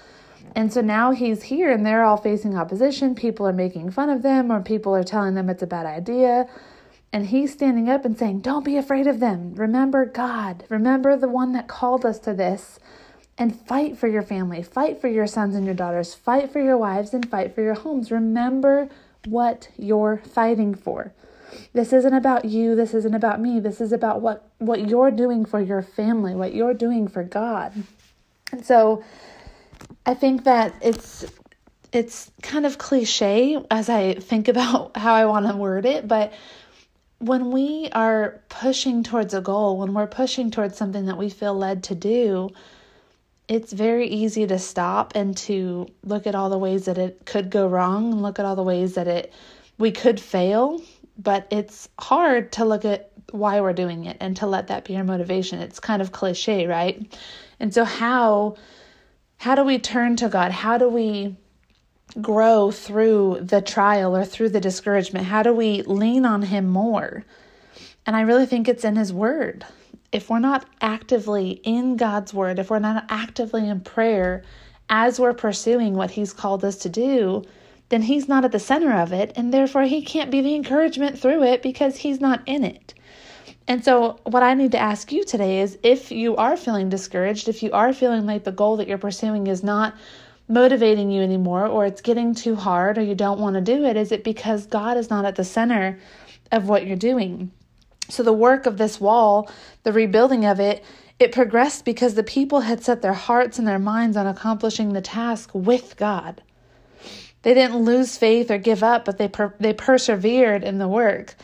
And 0.55 0.73
so 0.73 0.81
now 0.81 1.11
he's 1.11 1.43
here 1.43 1.71
and 1.71 1.85
they're 1.85 2.03
all 2.03 2.17
facing 2.17 2.57
opposition. 2.57 3.13
People 3.13 3.47
are 3.47 3.53
making 3.53 3.91
fun 3.91 4.09
of 4.09 4.23
them 4.23 4.51
or 4.51 4.59
people 4.61 4.95
are 4.95 5.03
telling 5.03 5.35
them 5.35 5.51
it's 5.51 5.61
a 5.61 5.67
bad 5.67 5.85
idea. 5.85 6.49
And 7.13 7.27
he's 7.27 7.53
standing 7.53 7.87
up 7.89 8.05
and 8.05 8.17
saying, 8.17 8.39
Don't 8.41 8.65
be 8.65 8.75
afraid 8.75 9.05
of 9.05 9.19
them. 9.19 9.53
Remember 9.53 10.03
God. 10.03 10.63
Remember 10.69 11.15
the 11.15 11.29
one 11.29 11.51
that 11.51 11.67
called 11.67 12.07
us 12.07 12.17
to 12.21 12.33
this 12.33 12.79
and 13.37 13.59
fight 13.67 13.97
for 13.97 14.07
your 14.07 14.21
family, 14.21 14.63
fight 14.63 14.99
for 14.99 15.07
your 15.07 15.27
sons 15.27 15.55
and 15.55 15.65
your 15.65 15.75
daughters, 15.75 16.13
fight 16.13 16.51
for 16.51 16.59
your 16.59 16.77
wives, 16.77 17.13
and 17.13 17.29
fight 17.29 17.53
for 17.53 17.61
your 17.61 17.75
homes. 17.75 18.11
Remember 18.11 18.89
what 19.25 19.69
you're 19.77 20.17
fighting 20.17 20.73
for. 20.73 21.13
This 21.73 21.93
isn't 21.93 22.13
about 22.13 22.45
you, 22.45 22.75
this 22.75 22.93
isn't 22.93 23.13
about 23.13 23.39
me. 23.39 23.59
This 23.59 23.79
is 23.79 23.91
about 23.91 24.21
what 24.21 24.49
what 24.57 24.87
you're 24.89 25.11
doing 25.11 25.45
for 25.45 25.61
your 25.61 25.81
family, 25.81 26.35
what 26.35 26.53
you're 26.53 26.73
doing 26.73 27.07
for 27.07 27.23
God. 27.23 27.73
And 28.51 28.65
so 28.65 29.03
I 30.05 30.13
think 30.13 30.43
that 30.43 30.73
it's 30.81 31.25
it's 31.93 32.31
kind 32.41 32.65
of 32.65 32.77
cliche 32.77 33.63
as 33.71 33.89
I 33.89 34.15
think 34.15 34.47
about 34.47 34.97
how 34.97 35.13
I 35.13 35.25
want 35.25 35.47
to 35.47 35.55
word 35.55 35.85
it, 35.85 36.07
but 36.07 36.33
when 37.19 37.49
we 37.49 37.89
are 37.93 38.41
pushing 38.47 39.01
towards 39.01 39.33
a 39.33 39.41
goal, 39.41 39.77
when 39.77 39.93
we're 39.93 40.05
pushing 40.07 40.51
towards 40.51 40.77
something 40.77 41.07
that 41.07 41.17
we 41.17 41.29
feel 41.29 41.55
led 41.55 41.83
to 41.85 41.95
do, 41.95 42.51
it's 43.47 43.71
very 43.71 44.07
easy 44.07 44.45
to 44.45 44.59
stop 44.59 45.13
and 45.15 45.35
to 45.37 45.87
look 46.03 46.27
at 46.27 46.35
all 46.35 46.49
the 46.49 46.57
ways 46.57 46.85
that 46.85 46.97
it 46.97 47.25
could 47.25 47.49
go 47.49 47.67
wrong 47.67 48.11
and 48.11 48.21
look 48.21 48.39
at 48.39 48.45
all 48.45 48.55
the 48.55 48.63
ways 48.63 48.95
that 48.95 49.07
it 49.07 49.33
we 49.77 49.91
could 49.91 50.19
fail 50.19 50.81
but 51.17 51.47
it's 51.49 51.89
hard 51.99 52.51
to 52.51 52.65
look 52.65 52.85
at 52.85 53.11
why 53.31 53.59
we're 53.59 53.73
doing 53.73 54.05
it 54.05 54.17
and 54.19 54.37
to 54.37 54.47
let 54.47 54.67
that 54.67 54.85
be 54.85 54.95
our 54.95 55.03
motivation. 55.03 55.59
It's 55.59 55.79
kind 55.79 56.01
of 56.01 56.11
cliche 56.11 56.67
right? 56.67 57.17
And 57.59 57.73
so 57.73 57.83
how 57.83 58.55
how 59.37 59.55
do 59.55 59.63
we 59.63 59.79
turn 59.79 60.15
to 60.17 60.29
god? 60.29 60.51
How 60.51 60.77
do 60.77 60.89
we 60.89 61.35
grow 62.21 62.71
through 62.71 63.39
the 63.41 63.61
trial 63.61 64.15
or 64.15 64.25
through 64.25 64.49
the 64.49 64.61
discouragement? 64.61 65.25
How 65.25 65.43
do 65.43 65.53
we 65.53 65.81
lean 65.83 66.25
on 66.25 66.43
him 66.43 66.67
more? 66.67 67.25
And 68.05 68.15
i 68.15 68.21
really 68.21 68.45
think 68.45 68.67
it's 68.67 68.85
in 68.85 68.95
his 68.95 69.11
word 69.11 69.65
if 70.17 70.31
we're 70.31 70.39
not 70.39 70.65
actively 70.81 71.61
in 71.63 71.95
God's 71.95 72.33
word, 72.33 72.57
if 72.57 72.71
we're 72.71 72.79
not 72.79 73.05
actively 73.07 73.69
in 73.69 73.81
prayer 73.81 74.41
as 74.89 75.19
we're 75.19 75.31
pursuing 75.31 75.93
what 75.93 76.09
He's 76.09 76.33
called 76.33 76.65
us 76.65 76.77
to 76.77 76.89
do, 76.89 77.43
then 77.89 78.01
He's 78.01 78.27
not 78.27 78.43
at 78.43 78.51
the 78.51 78.57
center 78.57 78.91
of 78.99 79.13
it, 79.13 79.31
and 79.35 79.53
therefore 79.53 79.83
He 79.83 80.01
can't 80.01 80.31
be 80.31 80.41
the 80.41 80.55
encouragement 80.55 81.19
through 81.19 81.43
it 81.43 81.61
because 81.61 81.97
He's 81.97 82.19
not 82.19 82.41
in 82.47 82.63
it. 82.63 82.95
And 83.67 83.85
so, 83.85 84.19
what 84.23 84.41
I 84.41 84.55
need 84.55 84.71
to 84.71 84.79
ask 84.79 85.11
you 85.11 85.23
today 85.23 85.59
is 85.59 85.77
if 85.83 86.11
you 86.11 86.35
are 86.35 86.57
feeling 86.57 86.89
discouraged, 86.89 87.47
if 87.47 87.61
you 87.61 87.71
are 87.73 87.93
feeling 87.93 88.25
like 88.25 88.43
the 88.43 88.51
goal 88.51 88.77
that 88.77 88.87
you're 88.87 88.97
pursuing 88.97 89.45
is 89.45 89.63
not 89.63 89.93
motivating 90.47 91.11
you 91.11 91.21
anymore, 91.21 91.67
or 91.67 91.85
it's 91.85 92.01
getting 92.01 92.33
too 92.33 92.55
hard, 92.55 92.97
or 92.97 93.03
you 93.03 93.13
don't 93.13 93.39
want 93.39 93.53
to 93.53 93.61
do 93.61 93.85
it, 93.85 93.95
is 93.95 94.11
it 94.11 94.23
because 94.23 94.65
God 94.65 94.97
is 94.97 95.11
not 95.11 95.25
at 95.25 95.35
the 95.35 95.43
center 95.43 95.99
of 96.51 96.67
what 96.67 96.87
you're 96.87 96.97
doing? 96.97 97.51
So, 98.09 98.23
the 98.23 98.33
work 98.33 98.65
of 98.65 98.77
this 98.77 99.01
wall, 99.01 99.49
the 99.83 99.91
rebuilding 99.91 100.45
of 100.45 100.59
it, 100.59 100.83
it 101.19 101.31
progressed 101.31 101.83
because 101.83 102.13
the 102.13 102.23
people 102.23 102.61
had 102.61 102.83
set 102.83 103.01
their 103.01 103.13
hearts 103.13 103.57
and 103.57 103.67
their 103.67 103.79
minds 103.79 104.15
on 104.15 104.27
accomplishing 104.27 104.93
the 104.93 105.01
task 105.01 105.49
with 105.53 105.97
God. 105.97 106.41
They 107.41 107.53
didn't 107.53 107.83
lose 107.83 108.17
faith 108.17 108.51
or 108.51 108.57
give 108.57 108.83
up, 108.83 109.05
but 109.05 109.17
they 109.17 109.27
per- 109.27 109.55
they 109.59 109.73
persevered 109.73 110.63
in 110.63 110.77
the 110.77 110.87
work. 110.87 111.35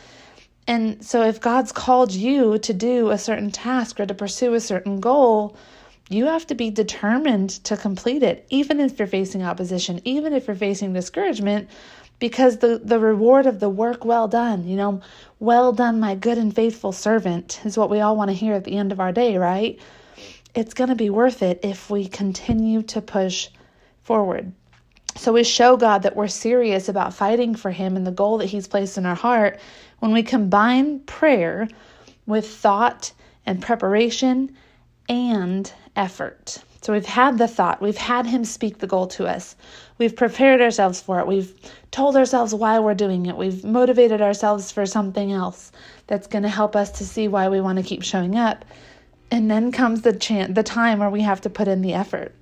And 0.66 1.04
so, 1.04 1.22
if 1.22 1.40
God's 1.40 1.72
called 1.72 2.12
you 2.12 2.58
to 2.58 2.72
do 2.72 3.10
a 3.10 3.18
certain 3.18 3.50
task 3.50 4.00
or 4.00 4.06
to 4.06 4.14
pursue 4.14 4.54
a 4.54 4.60
certain 4.60 5.00
goal, 5.00 5.56
you 6.08 6.26
have 6.26 6.46
to 6.46 6.54
be 6.54 6.70
determined 6.70 7.50
to 7.64 7.76
complete 7.76 8.22
it, 8.22 8.46
even 8.50 8.80
if 8.80 8.98
you're 8.98 9.08
facing 9.08 9.42
opposition, 9.42 10.00
even 10.04 10.32
if 10.32 10.46
you're 10.46 10.56
facing 10.56 10.92
discouragement, 10.92 11.68
because 12.24 12.56
the, 12.56 12.80
the 12.82 12.98
reward 12.98 13.44
of 13.44 13.60
the 13.60 13.68
work 13.68 14.02
well 14.02 14.26
done, 14.26 14.66
you 14.66 14.76
know, 14.76 14.98
well 15.40 15.72
done, 15.72 16.00
my 16.00 16.14
good 16.14 16.38
and 16.38 16.56
faithful 16.56 16.90
servant, 16.90 17.60
is 17.66 17.76
what 17.76 17.90
we 17.90 18.00
all 18.00 18.16
want 18.16 18.30
to 18.30 18.34
hear 18.34 18.54
at 18.54 18.64
the 18.64 18.78
end 18.78 18.92
of 18.92 18.98
our 18.98 19.12
day, 19.12 19.36
right? 19.36 19.78
It's 20.54 20.72
going 20.72 20.88
to 20.88 20.94
be 20.94 21.10
worth 21.10 21.42
it 21.42 21.60
if 21.62 21.90
we 21.90 22.08
continue 22.08 22.80
to 22.84 23.02
push 23.02 23.50
forward. 24.04 24.54
So 25.16 25.34
we 25.34 25.44
show 25.44 25.76
God 25.76 26.04
that 26.04 26.16
we're 26.16 26.28
serious 26.28 26.88
about 26.88 27.12
fighting 27.12 27.54
for 27.54 27.70
Him 27.70 27.94
and 27.94 28.06
the 28.06 28.10
goal 28.10 28.38
that 28.38 28.46
He's 28.46 28.68
placed 28.68 28.96
in 28.96 29.04
our 29.04 29.14
heart 29.14 29.60
when 29.98 30.14
we 30.14 30.22
combine 30.22 31.00
prayer 31.00 31.68
with 32.24 32.48
thought 32.48 33.12
and 33.44 33.60
preparation 33.60 34.56
and 35.10 35.70
effort. 35.94 36.56
So 36.84 36.92
we've 36.92 37.06
had 37.06 37.38
the 37.38 37.48
thought, 37.48 37.80
we've 37.80 37.96
had 37.96 38.26
Him 38.26 38.44
speak 38.44 38.76
the 38.76 38.86
goal 38.86 39.06
to 39.06 39.26
us, 39.26 39.56
we've 39.96 40.14
prepared 40.14 40.60
ourselves 40.60 41.00
for 41.00 41.18
it, 41.18 41.26
we've 41.26 41.54
told 41.90 42.14
ourselves 42.14 42.54
why 42.54 42.78
we're 42.78 42.92
doing 42.92 43.24
it, 43.24 43.38
we've 43.38 43.64
motivated 43.64 44.20
ourselves 44.20 44.70
for 44.70 44.84
something 44.84 45.32
else 45.32 45.72
that's 46.08 46.26
going 46.26 46.42
to 46.42 46.50
help 46.50 46.76
us 46.76 46.90
to 46.98 47.06
see 47.06 47.26
why 47.26 47.48
we 47.48 47.58
want 47.58 47.78
to 47.78 47.82
keep 47.82 48.02
showing 48.02 48.36
up. 48.36 48.66
And 49.30 49.50
then 49.50 49.72
comes 49.72 50.02
the 50.02 50.12
chance, 50.12 50.54
the 50.54 50.62
time 50.62 50.98
where 50.98 51.08
we 51.08 51.22
have 51.22 51.40
to 51.40 51.48
put 51.48 51.68
in 51.68 51.80
the 51.80 51.94
effort. 51.94 52.34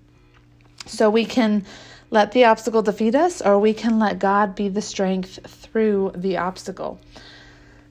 So 0.87 1.09
we 1.09 1.25
can 1.25 1.65
let 2.11 2.33
the 2.33 2.47
obstacle 2.47 2.83
defeat 2.83 3.15
us, 3.15 3.43
or 3.43 3.61
we 3.61 3.73
can 3.73 4.01
let 4.01 4.19
God 4.19 4.57
be 4.57 4.69
the 4.69 4.83
strength 4.83 5.39
through 5.47 6.15
the 6.17 6.39
obstacle. 6.39 6.99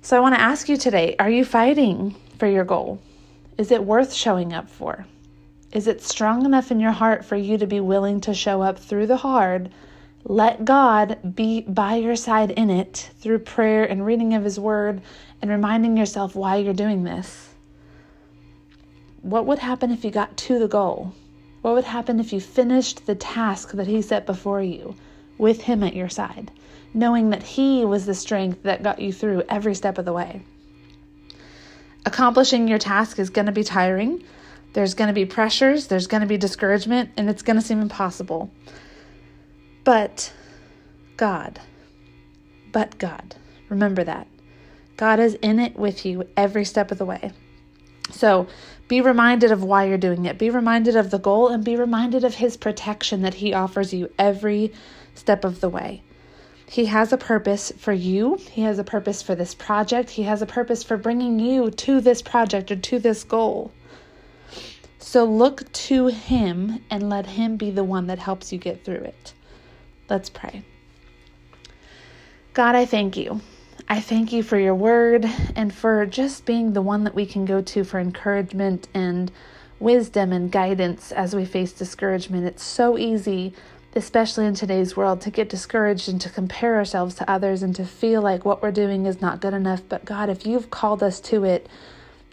So 0.02 0.18
I 0.18 0.20
want 0.20 0.36
to 0.36 0.42
ask 0.42 0.68
you 0.68 0.76
today 0.76 1.16
are 1.18 1.30
you 1.30 1.46
fighting 1.46 2.14
for 2.40 2.48
your 2.48 2.66
goal? 2.66 3.00
Is 3.58 3.72
it 3.72 3.86
worth 3.86 4.12
showing 4.12 4.52
up 4.52 4.70
for? 4.70 5.06
Is 5.74 5.88
it 5.88 6.02
strong 6.02 6.44
enough 6.44 6.70
in 6.70 6.82
your 6.82 6.92
heart 6.92 7.24
for 7.24 7.38
you 7.38 7.58
to 7.58 7.66
be 7.66 7.80
willing 7.80 8.20
to 8.22 8.34
show 8.34 8.62
up 8.62 8.78
through 8.78 9.08
the 9.08 9.18
hard? 9.18 9.70
Let 10.26 10.66
God 10.66 11.36
be 11.36 11.62
by 11.62 11.96
your 11.96 12.18
side 12.18 12.52
in 12.52 12.70
it 12.70 13.12
through 13.20 13.40
prayer 13.40 13.86
and 13.86 14.06
reading 14.06 14.34
of 14.34 14.44
His 14.44 14.60
Word 14.60 15.02
and 15.42 15.50
reminding 15.50 15.96
yourself 15.96 16.36
why 16.36 16.58
you're 16.58 16.74
doing 16.74 17.06
this. 17.06 17.56
What 19.22 19.46
would 19.46 19.60
happen 19.60 19.92
if 19.92 20.04
you 20.04 20.12
got 20.12 20.36
to 20.38 20.60
the 20.60 20.68
goal? 20.68 21.14
What 21.62 21.74
would 21.76 21.86
happen 21.86 22.20
if 22.20 22.34
you 22.34 22.42
finished 22.42 23.06
the 23.06 23.16
task 23.16 23.72
that 23.72 23.88
He 23.88 24.02
set 24.02 24.26
before 24.26 24.62
you 24.62 24.96
with 25.38 25.62
Him 25.62 25.84
at 25.84 25.96
your 25.96 26.10
side, 26.10 26.52
knowing 26.94 27.30
that 27.30 27.44
He 27.44 27.86
was 27.86 28.06
the 28.06 28.14
strength 28.14 28.64
that 28.64 28.84
got 28.84 29.00
you 29.00 29.14
through 29.14 29.44
every 29.48 29.74
step 29.74 29.98
of 29.98 30.04
the 30.04 30.12
way? 30.12 30.42
Accomplishing 32.06 32.68
your 32.68 32.80
task 32.80 33.20
is 33.20 33.30
going 33.30 33.46
to 33.46 33.54
be 33.54 33.64
tiring 33.64 34.22
there's 34.74 34.94
going 34.94 35.10
to 35.10 35.14
be 35.14 35.26
pressures, 35.26 35.88
there's 35.88 36.08
going 36.08 36.22
to 36.22 36.28
be 36.28 36.38
discouragement, 36.38 37.12
and 37.18 37.30
it's 37.30 37.42
going 37.42 37.60
to 37.60 37.66
seem 37.66 37.82
impossible. 37.82 38.50
But 39.84 40.32
God, 41.18 41.60
but 42.72 42.98
God, 42.98 43.36
remember 43.70 44.04
that. 44.04 44.28
God 44.98 45.20
is 45.20 45.34
in 45.36 45.60
it 45.60 45.76
with 45.76 46.06
you 46.06 46.24
every 46.38 46.64
step 46.64 46.92
of 46.92 46.98
the 46.98 47.06
way. 47.06 47.32
So 48.12 48.48
be 48.88 49.02
reminded 49.02 49.52
of 49.52 49.64
why 49.64 49.86
you're 49.86 49.98
doing 49.98 50.26
it. 50.26 50.38
Be 50.38 50.50
reminded 50.50 50.96
of 50.96 51.12
the 51.12 51.20
goal 51.20 51.48
and 51.48 51.64
be 51.64 51.76
reminded 51.76 52.24
of 52.24 52.36
His 52.36 52.58
protection 52.58 53.22
that 53.22 53.36
He 53.36 53.54
offers 53.54 53.94
you 53.94 54.12
every 54.20 54.74
step 55.16 55.44
of 55.44 55.62
the 55.62 55.70
way. 55.70 56.04
He 56.68 56.86
has 56.86 57.12
a 57.12 57.18
purpose 57.18 57.72
for 57.78 57.94
you. 57.94 58.36
He 58.36 58.62
has 58.62 58.80
a 58.80 58.84
purpose 58.84 59.22
for 59.22 59.36
this 59.36 59.54
project. 59.54 60.12
He 60.12 60.24
has 60.24 60.42
a 60.42 60.46
purpose 60.46 60.84
for 60.84 60.98
bringing 60.98 61.40
you 61.40 61.70
to 61.72 62.00
this 62.00 62.22
project 62.22 62.72
or 62.72 62.78
to 62.78 63.00
this 63.00 63.24
goal. 63.24 63.72
So 65.02 65.26
look 65.26 65.70
to 65.74 66.08
Him 66.08 66.84
and 66.90 67.10
let 67.10 67.26
Him 67.26 67.58
be 67.58 67.72
the 67.72 67.84
one 67.84 68.08
that 68.08 68.20
helps 68.20 68.54
you 68.54 68.60
get 68.60 68.86
through 68.86 69.04
it. 69.04 69.34
Let's 70.10 70.30
pray. 70.30 70.64
God, 72.54 72.76
I 72.76 72.86
thank 72.86 73.18
you. 73.18 73.42
I 73.90 74.00
thank 74.00 74.32
you 74.32 74.44
for 74.44 74.60
your 74.60 74.76
word 74.76 75.26
and 75.56 75.74
for 75.74 76.06
just 76.06 76.46
being 76.46 76.74
the 76.74 76.84
one 76.84 77.04
that 77.04 77.16
we 77.16 77.26
can 77.26 77.46
go 77.46 77.62
to 77.62 77.84
for 77.84 78.00
encouragement 78.00 78.88
and 78.94 79.32
wisdom 79.80 80.32
and 80.32 80.52
guidance 80.52 81.12
as 81.12 81.36
we 81.36 81.46
face 81.46 81.74
discouragement. 81.74 82.46
It's 82.46 82.64
so 82.64 82.98
easy, 82.98 83.54
especially 83.96 84.46
in 84.46 84.54
today's 84.54 84.96
world, 84.96 85.20
to 85.22 85.32
get 85.32 85.50
discouraged 85.50 86.10
and 86.10 86.22
to 86.22 86.30
compare 86.30 86.76
ourselves 86.76 87.16
to 87.16 87.30
others 87.30 87.64
and 87.64 87.76
to 87.76 87.86
feel 87.86 88.22
like 88.22 88.46
what 88.46 88.62
we're 88.62 88.72
doing 88.72 89.08
is 89.08 89.20
not 89.20 89.42
good 89.42 89.56
enough. 89.56 89.82
But 89.90 90.06
God, 90.06 90.30
if 90.30 90.46
you've 90.46 90.70
called 90.70 91.02
us 91.02 91.20
to 91.22 91.44
it, 91.44 91.68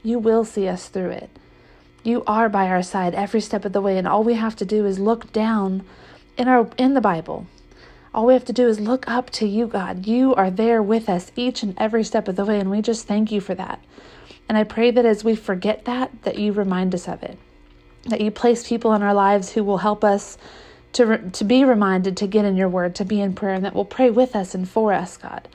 you 0.03 0.19
will 0.19 0.45
see 0.45 0.69
us 0.69 0.89
through 0.89 1.11
it. 1.11 1.31
You 2.09 2.25
are 2.27 2.49
by 2.49 2.69
our 2.69 2.83
side 2.83 3.15
every 3.15 3.43
step 3.43 3.67
of 3.67 3.75
the 3.75 3.83
way, 3.83 3.99
and 3.99 4.09
all 4.09 4.25
we 4.25 4.33
have 4.33 4.57
to 4.57 4.65
do 4.65 4.87
is 4.87 4.99
look 4.99 5.31
down 5.31 5.85
in 6.39 6.49
our 6.49 6.71
in 6.79 6.95
the 6.95 7.03
Bible. 7.03 7.47
All 8.15 8.25
we 8.25 8.33
have 8.33 8.47
to 8.47 8.53
do 8.55 8.67
is 8.67 8.81
look 8.81 9.07
up 9.07 9.29
to 9.33 9.47
you, 9.47 9.67
God. 9.67 10.07
You 10.07 10.35
are 10.35 10.51
there 10.51 10.83
with 10.83 11.11
us 11.11 11.31
each 11.37 11.63
and 11.63 11.75
every 11.77 12.03
step 12.03 12.27
of 12.27 12.37
the 12.37 12.47
way, 12.47 12.59
and 12.59 12.71
we 12.71 12.81
just 12.81 13.07
thank 13.07 13.31
you 13.31 13.43
for 13.43 13.55
that. 13.57 13.85
And 14.49 14.57
I 14.57 14.65
pray 14.65 14.91
that 14.91 15.05
as 15.05 15.23
we 15.23 15.37
forget 15.37 15.85
that, 15.85 16.23
that 16.23 16.39
you 16.39 16.55
remind 16.55 16.95
us 16.95 17.09
of 17.09 17.23
it. 17.23 17.37
That 18.05 18.23
you 18.23 18.31
place 18.31 18.67
people 18.67 18.95
in 18.95 19.03
our 19.03 19.13
lives 19.13 19.51
who 19.51 19.63
will 19.63 19.77
help 19.77 20.03
us 20.03 20.39
to, 20.95 21.29
to 21.29 21.45
be 21.45 21.63
reminded 21.63 22.17
to 22.17 22.27
get 22.27 22.47
in 22.47 22.57
your 22.57 22.71
word, 22.71 22.95
to 22.95 23.05
be 23.05 23.21
in 23.21 23.35
prayer, 23.35 23.53
and 23.53 23.67
that 23.67 23.75
will 23.75 23.85
pray 23.85 24.09
with 24.09 24.35
us 24.35 24.55
and 24.55 24.67
for 24.67 24.95
us, 24.95 25.19
God. 25.19 25.47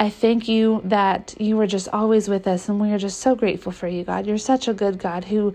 I 0.00 0.08
thank 0.08 0.48
you 0.48 0.80
that 0.84 1.34
you 1.38 1.60
are 1.60 1.66
just 1.66 1.86
always 1.92 2.26
with 2.26 2.46
us, 2.46 2.70
and 2.70 2.80
we 2.80 2.90
are 2.90 2.98
just 2.98 3.20
so 3.20 3.34
grateful 3.34 3.70
for 3.70 3.86
you, 3.86 4.02
God. 4.02 4.26
You're 4.26 4.38
such 4.38 4.66
a 4.66 4.72
good 4.72 4.98
God 4.98 5.26
who 5.26 5.52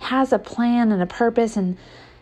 has 0.00 0.34
a 0.34 0.38
plan 0.38 0.92
and 0.92 1.02
a 1.02 1.06
purpose 1.06 1.56
and 1.56 1.78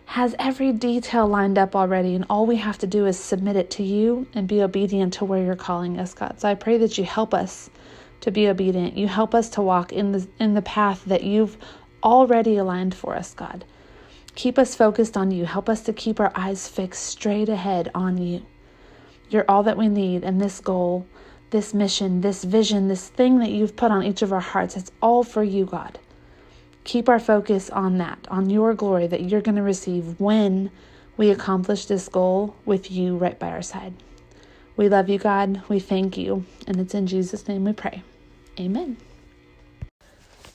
has 0.07 0.37
every 0.39 0.71
detail 0.71 1.27
lined 1.27 1.59
up 1.59 1.75
already, 1.75 2.15
and 2.15 2.27
all 2.31 2.47
we 2.47 2.55
have 2.59 2.79
to 2.79 2.87
do 2.87 3.07
is 3.07 3.19
submit 3.19 3.57
it 3.57 3.73
to 3.73 3.83
you 3.83 4.29
and 4.35 4.47
be 4.47 4.63
obedient 4.63 5.15
to 5.15 5.25
where 5.25 5.43
you're 5.43 5.57
calling 5.57 5.99
us, 5.99 6.15
God. 6.15 6.41
So 6.41 6.49
I 6.49 6.55
pray 6.55 6.79
that 6.79 6.97
you 6.97 7.03
help 7.03 7.35
us 7.35 7.71
to 8.21 8.31
be 8.31 8.47
obedient. 8.47 8.97
You 8.97 9.09
help 9.09 9.35
us 9.35 9.49
to 9.51 9.61
walk 9.61 9.93
in 9.93 10.13
the 10.13 10.29
in 10.39 10.55
the 10.55 10.63
path 10.63 11.05
that 11.07 11.25
you've 11.25 11.57
already 12.05 12.57
aligned 12.57 12.95
for 12.95 13.17
us, 13.17 13.35
God. 13.35 13.65
Keep 14.37 14.61
us 14.61 14.77
focused 14.77 15.17
on 15.17 15.33
you. 15.33 15.45
Help 15.45 15.69
us 15.69 15.81
to 15.83 15.93
keep 15.93 16.21
our 16.21 16.31
eyes 16.37 16.69
fixed 16.69 17.03
straight 17.05 17.49
ahead 17.49 17.91
on 17.97 18.17
you. 18.17 18.47
You're 19.29 19.45
all 19.49 19.65
that 19.65 19.77
we 19.77 19.89
need, 19.89 20.23
and 20.23 20.41
this 20.41 20.61
goal 20.61 21.09
this 21.55 21.73
mission, 21.73 22.21
this 22.21 22.43
vision, 22.43 22.89
this 22.89 23.09
thing 23.09 23.39
that 23.39 23.53
you've 23.53 23.77
put 23.77 23.93
on 23.93 24.03
each 24.03 24.23
of 24.23 24.33
our 24.33 24.41
hearts. 24.41 24.77
It's 24.77 24.91
all 25.01 25.23
for 25.23 25.45
you, 25.45 25.67
God. 25.67 26.01
Keep 26.83 27.09
our 27.09 27.21
focus 27.21 27.71
on 27.71 27.99
that, 27.99 28.19
on 28.29 28.51
your 28.51 28.75
glory 28.75 29.07
that 29.07 29.31
you're 29.31 29.41
going 29.41 29.55
to 29.55 29.63
receive 29.63 30.19
when 30.19 30.73
we 31.17 31.31
accomplish 31.31 31.87
this 31.87 32.09
goal 32.09 32.57
with 32.65 32.91
you 32.91 33.17
right 33.17 33.39
by 33.39 33.51
our 33.51 33.63
side. 33.63 33.95
We 34.77 34.89
love 34.89 35.09
you, 35.09 35.21
God. 35.21 35.63
We 35.69 35.79
thank 35.79 36.19
you. 36.19 36.45
And 36.67 36.81
it's 36.81 36.93
in 36.93 37.07
Jesus' 37.07 37.47
name 37.47 37.65
we 37.65 37.73
pray. 37.73 38.03
Amen. 38.59 38.97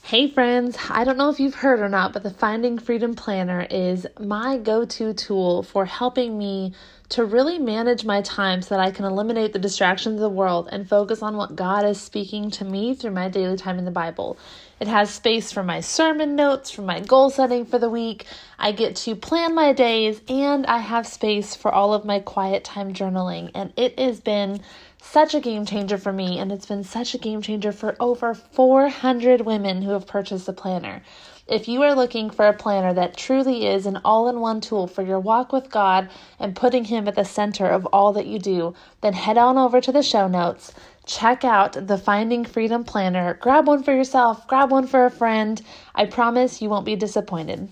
Hey, 0.02 0.28
friends. 0.28 0.76
I 0.88 1.04
don't 1.04 1.18
know 1.18 1.30
if 1.30 1.38
you've 1.38 1.54
heard 1.54 1.78
or 1.78 1.88
not, 1.88 2.12
but 2.12 2.24
the 2.24 2.30
Finding 2.30 2.78
Freedom 2.78 3.14
Planner 3.14 3.64
is 3.70 4.08
my 4.18 4.56
go 4.56 4.84
to 4.84 5.14
tool 5.14 5.62
for 5.62 5.84
helping 5.84 6.36
me 6.36 6.72
to 7.10 7.24
really 7.24 7.58
manage 7.58 8.04
my 8.04 8.20
time 8.22 8.62
so 8.62 8.74
that 8.74 8.80
I 8.80 8.90
can 8.90 9.04
eliminate 9.04 9.52
the 9.52 9.58
distractions 9.60 10.14
of 10.14 10.20
the 10.20 10.28
world 10.28 10.68
and 10.72 10.88
focus 10.88 11.22
on 11.22 11.36
what 11.36 11.54
God 11.54 11.84
is 11.84 12.00
speaking 12.00 12.50
to 12.52 12.64
me 12.64 12.94
through 12.94 13.12
my 13.12 13.28
daily 13.28 13.56
time 13.56 13.78
in 13.78 13.84
the 13.84 13.90
Bible. 13.92 14.36
It 14.80 14.88
has 14.88 15.10
space 15.10 15.52
for 15.52 15.62
my 15.62 15.80
sermon 15.80 16.34
notes, 16.34 16.70
for 16.70 16.82
my 16.82 17.00
goal 17.00 17.30
setting 17.30 17.64
for 17.64 17.78
the 17.78 17.90
week. 17.90 18.26
I 18.58 18.72
get 18.72 18.96
to 18.96 19.14
plan 19.14 19.54
my 19.54 19.72
days, 19.72 20.22
and 20.28 20.66
I 20.66 20.78
have 20.78 21.06
space 21.06 21.54
for 21.54 21.70
all 21.70 21.94
of 21.94 22.04
my 22.04 22.18
quiet 22.18 22.64
time 22.64 22.94
journaling. 22.94 23.50
And 23.54 23.72
it 23.76 23.98
has 23.98 24.20
been 24.20 24.60
such 25.02 25.34
a 25.34 25.40
game 25.40 25.64
changer 25.66 25.98
for 25.98 26.12
me, 26.12 26.38
and 26.38 26.52
it's 26.52 26.66
been 26.66 26.84
such 26.84 27.14
a 27.14 27.18
game 27.18 27.42
changer 27.42 27.72
for 27.72 27.96
over 27.98 28.34
400 28.34 29.40
women 29.40 29.82
who 29.82 29.90
have 29.90 30.06
purchased 30.06 30.46
the 30.46 30.52
planner. 30.52 31.02
If 31.46 31.66
you 31.66 31.82
are 31.82 31.96
looking 31.96 32.30
for 32.30 32.46
a 32.46 32.52
planner 32.52 32.94
that 32.94 33.16
truly 33.16 33.66
is 33.66 33.86
an 33.86 34.00
all 34.04 34.28
in 34.28 34.38
one 34.38 34.60
tool 34.60 34.86
for 34.86 35.02
your 35.02 35.18
walk 35.18 35.52
with 35.52 35.70
God 35.70 36.08
and 36.38 36.54
putting 36.54 36.84
Him 36.84 37.08
at 37.08 37.16
the 37.16 37.24
center 37.24 37.66
of 37.66 37.86
all 37.86 38.12
that 38.12 38.26
you 38.26 38.38
do, 38.38 38.74
then 39.00 39.14
head 39.14 39.36
on 39.36 39.58
over 39.58 39.80
to 39.80 39.90
the 39.90 40.02
show 40.02 40.28
notes. 40.28 40.72
Check 41.06 41.44
out 41.44 41.88
the 41.88 41.98
Finding 41.98 42.44
Freedom 42.44 42.84
Planner. 42.84 43.34
Grab 43.34 43.66
one 43.66 43.82
for 43.82 43.92
yourself, 43.92 44.46
grab 44.46 44.70
one 44.70 44.86
for 44.86 45.06
a 45.06 45.10
friend. 45.10 45.60
I 45.94 46.06
promise 46.06 46.62
you 46.62 46.68
won't 46.68 46.86
be 46.86 46.94
disappointed. 46.94 47.70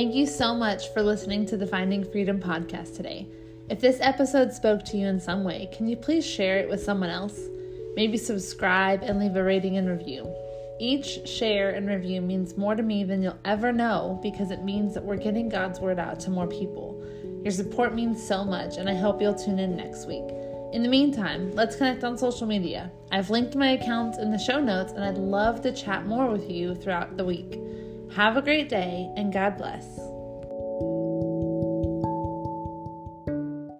Thank 0.00 0.14
you 0.14 0.24
so 0.24 0.54
much 0.54 0.94
for 0.94 1.02
listening 1.02 1.44
to 1.44 1.58
the 1.58 1.66
Finding 1.66 2.10
Freedom 2.10 2.40
podcast 2.40 2.96
today. 2.96 3.28
If 3.68 3.80
this 3.80 3.98
episode 4.00 4.50
spoke 4.50 4.82
to 4.86 4.96
you 4.96 5.06
in 5.06 5.20
some 5.20 5.44
way, 5.44 5.68
can 5.76 5.86
you 5.86 5.94
please 5.94 6.24
share 6.24 6.56
it 6.56 6.70
with 6.70 6.82
someone 6.82 7.10
else? 7.10 7.38
Maybe 7.96 8.16
subscribe 8.16 9.02
and 9.02 9.18
leave 9.18 9.36
a 9.36 9.44
rating 9.44 9.76
and 9.76 9.86
review. 9.86 10.26
Each 10.78 11.28
share 11.28 11.72
and 11.72 11.86
review 11.86 12.22
means 12.22 12.56
more 12.56 12.74
to 12.74 12.82
me 12.82 13.04
than 13.04 13.22
you'll 13.22 13.36
ever 13.44 13.72
know 13.74 14.18
because 14.22 14.50
it 14.50 14.64
means 14.64 14.94
that 14.94 15.04
we're 15.04 15.16
getting 15.16 15.50
God's 15.50 15.80
word 15.80 15.98
out 15.98 16.18
to 16.20 16.30
more 16.30 16.46
people. 16.46 17.04
Your 17.42 17.52
support 17.52 17.94
means 17.94 18.26
so 18.26 18.42
much, 18.42 18.78
and 18.78 18.88
I 18.88 18.94
hope 18.94 19.20
you'll 19.20 19.34
tune 19.34 19.58
in 19.58 19.76
next 19.76 20.06
week. 20.06 20.24
In 20.72 20.82
the 20.82 20.88
meantime, 20.88 21.52
let's 21.52 21.76
connect 21.76 22.04
on 22.04 22.16
social 22.16 22.46
media. 22.46 22.90
I've 23.12 23.28
linked 23.28 23.54
my 23.54 23.72
accounts 23.72 24.16
in 24.16 24.30
the 24.30 24.38
show 24.38 24.60
notes, 24.60 24.94
and 24.94 25.04
I'd 25.04 25.18
love 25.18 25.60
to 25.60 25.72
chat 25.74 26.06
more 26.06 26.30
with 26.30 26.50
you 26.50 26.74
throughout 26.74 27.18
the 27.18 27.24
week. 27.26 27.60
Have 28.14 28.36
a 28.36 28.42
great 28.42 28.68
day, 28.68 29.08
and 29.16 29.32
God 29.32 29.56
bless. 29.56 30.09